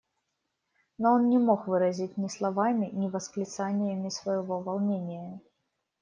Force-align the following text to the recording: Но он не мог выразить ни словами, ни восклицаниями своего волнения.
Но 0.97 1.13
он 1.13 1.29
не 1.29 1.37
мог 1.37 1.67
выразить 1.67 2.17
ни 2.17 2.27
словами, 2.27 2.87
ни 2.91 3.07
восклицаниями 3.07 4.09
своего 4.09 4.59
волнения. 4.59 5.39